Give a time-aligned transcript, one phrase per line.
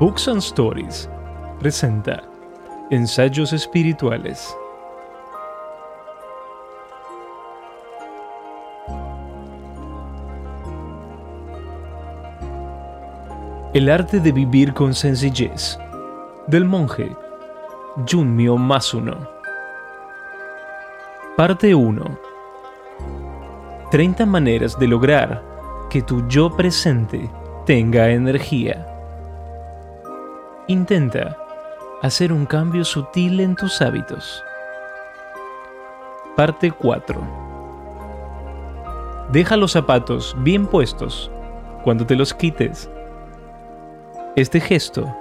[0.00, 1.08] Books and Stories
[1.60, 2.24] presenta
[2.90, 4.52] Ensayos Espirituales.
[13.72, 15.78] El arte de vivir con sencillez
[16.48, 17.14] del monje
[18.10, 19.28] Junmyo Masuno.
[21.36, 22.18] Parte 1.
[23.92, 25.40] 30 maneras de lograr
[25.88, 27.30] que tu yo presente
[27.64, 28.93] tenga energía.
[30.66, 31.36] Intenta
[32.00, 34.42] hacer un cambio sutil en tus hábitos.
[36.36, 37.20] Parte 4.
[39.30, 41.30] Deja los zapatos bien puestos
[41.82, 42.88] cuando te los quites.
[44.36, 45.14] Este gesto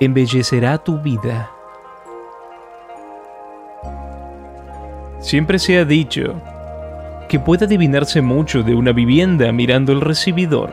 [0.00, 1.50] embellecerá tu vida.
[5.18, 6.34] Siempre se ha dicho
[7.30, 10.70] que puede adivinarse mucho de una vivienda mirando el recibidor,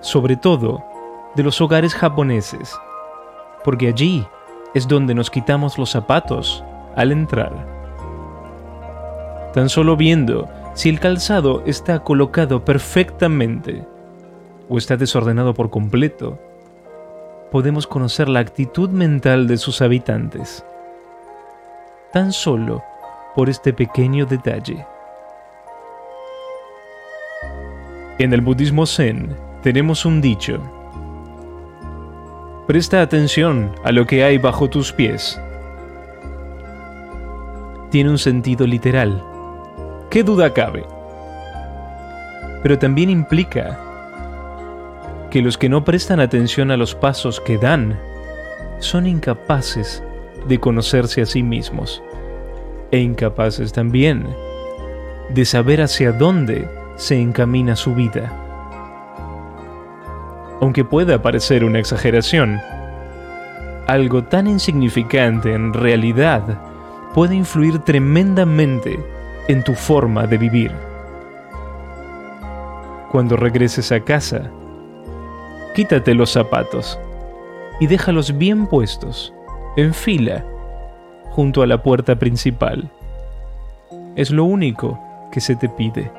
[0.00, 0.93] sobre todo
[1.34, 2.76] de los hogares japoneses,
[3.64, 4.26] porque allí
[4.74, 6.64] es donde nos quitamos los zapatos
[6.96, 7.52] al entrar.
[9.52, 13.86] Tan solo viendo si el calzado está colocado perfectamente
[14.68, 16.38] o está desordenado por completo,
[17.52, 20.64] podemos conocer la actitud mental de sus habitantes.
[22.12, 22.82] Tan solo
[23.36, 24.84] por este pequeño detalle.
[28.18, 30.60] En el budismo zen tenemos un dicho.
[32.66, 35.38] Presta atención a lo que hay bajo tus pies.
[37.90, 39.22] Tiene un sentido literal.
[40.08, 40.86] ¿Qué duda cabe?
[42.62, 43.78] Pero también implica
[45.30, 48.00] que los que no prestan atención a los pasos que dan
[48.78, 50.02] son incapaces
[50.48, 52.02] de conocerse a sí mismos
[52.90, 54.26] e incapaces también
[55.28, 58.43] de saber hacia dónde se encamina su vida.
[60.60, 62.60] Aunque pueda parecer una exageración,
[63.86, 66.42] algo tan insignificante en realidad
[67.12, 68.98] puede influir tremendamente
[69.48, 70.72] en tu forma de vivir.
[73.10, 74.50] Cuando regreses a casa,
[75.74, 76.98] quítate los zapatos
[77.78, 79.34] y déjalos bien puestos,
[79.76, 80.44] en fila,
[81.30, 82.90] junto a la puerta principal.
[84.16, 84.98] Es lo único
[85.30, 86.10] que se te pide.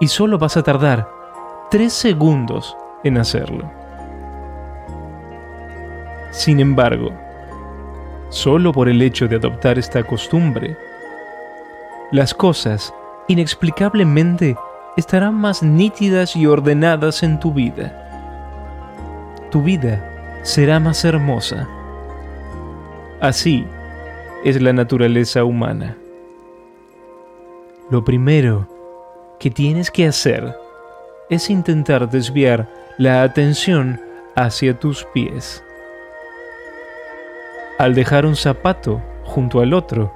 [0.00, 1.19] Y solo vas a tardar
[1.70, 3.70] tres segundos en hacerlo.
[6.32, 7.10] Sin embargo,
[8.28, 10.76] solo por el hecho de adoptar esta costumbre,
[12.10, 12.92] las cosas
[13.28, 14.56] inexplicablemente
[14.96, 17.96] estarán más nítidas y ordenadas en tu vida.
[19.52, 21.68] Tu vida será más hermosa.
[23.20, 23.64] Así
[24.44, 25.96] es la naturaleza humana.
[27.90, 28.66] Lo primero
[29.38, 30.56] que tienes que hacer
[31.30, 32.68] es intentar desviar
[32.98, 34.00] la atención
[34.34, 35.64] hacia tus pies.
[37.78, 40.12] Al dejar un zapato junto al otro,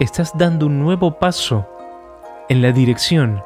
[0.00, 1.68] estás dando un nuevo paso
[2.48, 3.42] en la dirección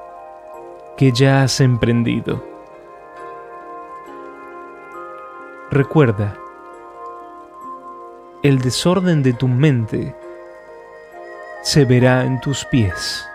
[0.96, 2.42] que ya has emprendido.
[5.70, 6.34] Recuerda,
[8.42, 10.14] el desorden de tu mente
[11.62, 13.27] se verá en tus pies.